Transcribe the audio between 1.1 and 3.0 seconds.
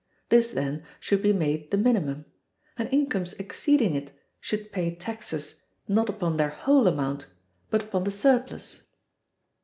be made the minimum, and